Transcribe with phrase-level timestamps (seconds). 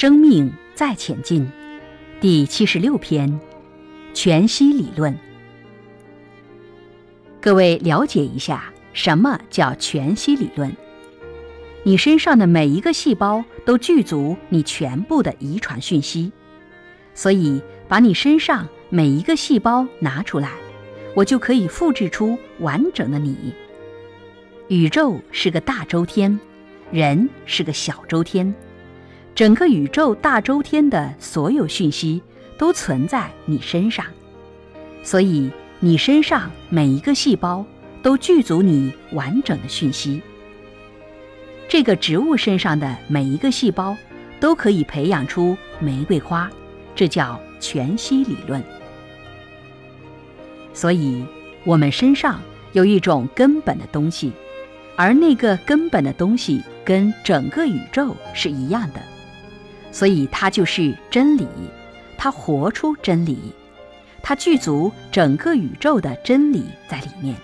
[0.00, 1.46] 生命再前进，
[2.22, 3.38] 第七十六篇，
[4.14, 5.14] 全息理论。
[7.38, 10.74] 各位了解一下，什么叫全息理论？
[11.82, 16.32] 你身上的每一个细胞都具足你全部的遗传讯息，
[17.12, 20.52] 所以把你身上每一个细胞拿出来，
[21.14, 23.52] 我就可以复制出完整的你。
[24.68, 26.40] 宇宙是个大周天，
[26.90, 28.54] 人是个小周天。
[29.40, 32.20] 整个宇宙大周天的所有讯息
[32.58, 34.04] 都存在你身上，
[35.02, 37.64] 所以你身上每一个细胞
[38.02, 40.20] 都具足你完整的讯息。
[41.70, 43.96] 这个植物身上的每一个细胞
[44.38, 46.50] 都可以培养出玫瑰花，
[46.94, 48.62] 这叫全息理论。
[50.74, 51.24] 所以，
[51.64, 54.34] 我们身上有一种根本的东西，
[54.96, 59.00] 而那个根本的东西跟整个宇宙是一样的。
[59.92, 61.46] 所以它就是真理，
[62.16, 63.52] 它活出真理，
[64.22, 67.36] 它具足整个宇宙的真理在里面。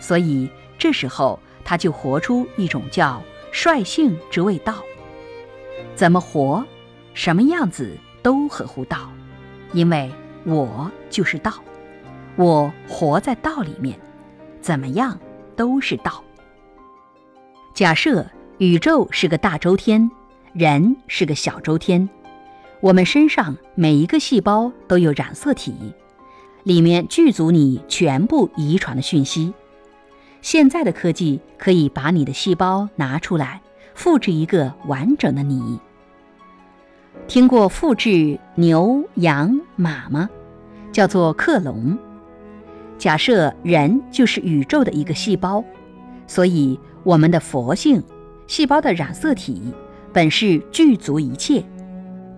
[0.00, 4.82] 所以这时候它就活出一种叫率性之谓道。
[5.94, 6.64] 怎么活，
[7.14, 9.10] 什么样子都合乎道，
[9.72, 10.10] 因为
[10.44, 11.52] 我就是道，
[12.36, 13.98] 我活在道里面，
[14.60, 15.18] 怎么样
[15.54, 16.24] 都是道。
[17.74, 18.26] 假设
[18.58, 20.10] 宇宙是个大周天。
[20.52, 22.08] 人是个小周天，
[22.80, 25.72] 我们身上每一个细胞都有染色体，
[26.64, 29.54] 里面具足你全部遗传的讯息。
[30.42, 33.60] 现在的科技可以把你的细胞拿出来，
[33.94, 35.78] 复制一个完整的你。
[37.28, 40.28] 听过复制牛、羊、马吗？
[40.90, 41.96] 叫做克隆。
[42.98, 45.62] 假设人就是宇宙的一个细胞，
[46.26, 48.02] 所以我们的佛性
[48.48, 49.72] 细胞的染色体。
[50.12, 51.62] 本是具足一切。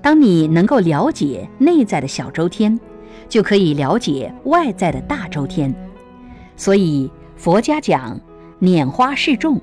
[0.00, 2.78] 当你能够了解内在的小周天，
[3.28, 5.75] 就可以了解外在的大周天。
[6.56, 8.21] 所以佛家讲
[8.61, 9.61] “拈花示众”，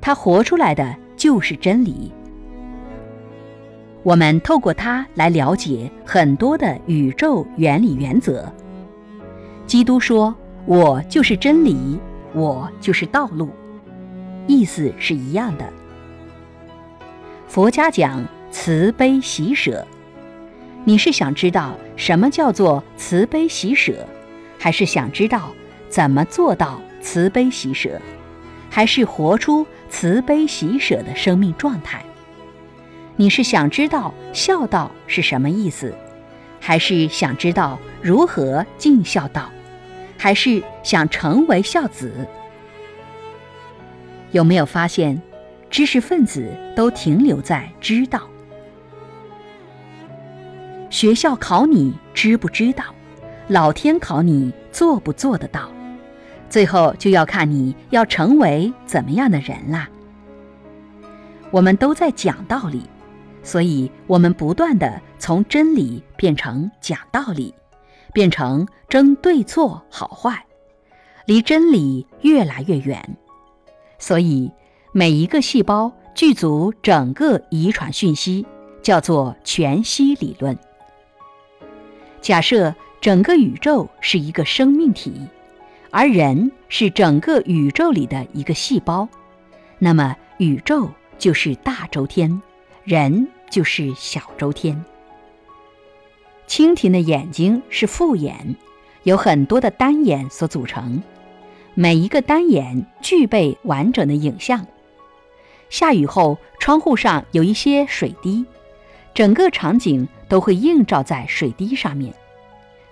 [0.00, 2.12] 它活出来的就是真理。
[4.02, 8.50] 我们透过它来了解很多的宇宙原理原则。
[9.66, 10.34] 基督说
[10.66, 11.98] ：“我就是真理，
[12.32, 13.48] 我就是道路。”
[14.46, 15.70] 意思是一样的。
[17.50, 19.84] 佛家讲慈悲喜舍，
[20.84, 24.06] 你是想知道什么叫做慈悲喜舍，
[24.56, 25.50] 还是想知道
[25.88, 28.00] 怎么做到慈悲喜舍，
[28.70, 32.04] 还是活出慈悲喜舍的生命状态？
[33.16, 35.92] 你是想知道孝道是什么意思，
[36.60, 39.50] 还是想知道如何尽孝道，
[40.16, 42.28] 还是想成为孝子？
[44.30, 45.20] 有没有发现？
[45.70, 48.22] 知识分子都停留在知道，
[50.90, 52.84] 学校考你知不知道，
[53.46, 55.70] 老天考你做不做得到，
[56.48, 59.88] 最后就要看你要成为怎么样的人啦。
[61.52, 62.82] 我们都在讲道理，
[63.44, 67.54] 所以我们不断的从真理变成讲道理，
[68.12, 70.44] 变成争对错好坏，
[71.26, 73.16] 离真理越来越远，
[74.00, 74.50] 所以。
[74.92, 78.44] 每一个细胞具足整个遗传讯息，
[78.82, 80.58] 叫做全息理论。
[82.20, 85.12] 假设整个宇宙是一个生命体，
[85.90, 89.08] 而人是整个宇宙里的一个细胞，
[89.78, 92.42] 那么宇宙就是大周天，
[92.82, 94.84] 人就是小周天。
[96.48, 98.56] 蜻蜓的眼睛是复眼，
[99.04, 101.00] 由很多的单眼所组成，
[101.74, 104.66] 每一个单眼具备完整的影像。
[105.70, 108.44] 下雨后，窗户上有一些水滴，
[109.14, 112.12] 整个场景都会映照在水滴上面，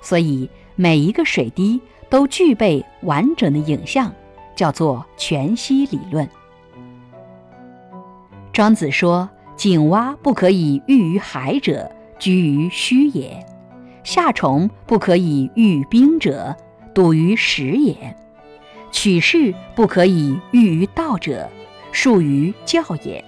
[0.00, 4.12] 所以每一个水滴都具备完整的影像，
[4.54, 6.26] 叫做全息理论。
[8.52, 13.44] 庄子说：“井蛙不可以喻于海者，居于虚也；
[14.04, 16.56] 夏虫不可以喻冰者，
[16.94, 17.94] 笃于实也；
[18.92, 21.48] 取士不可以喻于道者。”
[22.00, 23.24] 术于教也。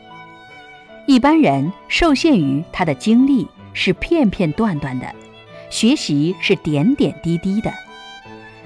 [1.05, 5.13] 一般人受限于他的经历是片片段段的，
[5.71, 7.73] 学习是点点滴滴的，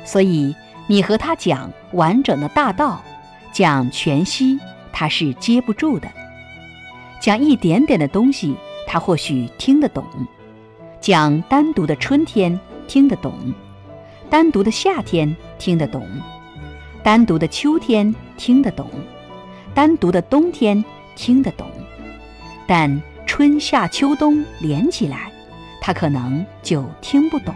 [0.05, 0.55] 所以
[0.89, 3.03] 你和他讲完整的大道，
[3.51, 4.61] 讲全息，
[4.93, 6.07] 他是接不住的；
[7.19, 8.55] 讲一点点的东西，
[8.87, 10.05] 他或许听得懂；
[11.01, 13.55] 讲单独的春天听得懂，
[14.29, 16.07] 单独的夏天听得懂，
[17.03, 18.91] 单独的秋天听得懂。
[19.75, 20.83] 单独的冬天
[21.17, 21.67] 听得懂，
[22.67, 25.33] 但春夏秋冬连起来，
[25.81, 27.55] 他可能就听不懂。